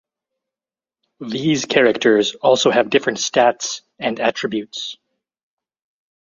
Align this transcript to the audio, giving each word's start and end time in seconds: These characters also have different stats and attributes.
These 1.19 1.65
characters 1.65 2.33
also 2.33 2.71
have 2.71 2.89
different 2.89 3.19
stats 3.19 3.81
and 3.99 4.19
attributes. 4.19 4.97